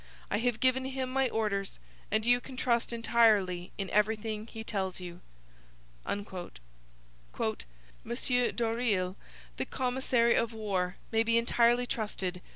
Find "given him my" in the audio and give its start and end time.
0.59-1.29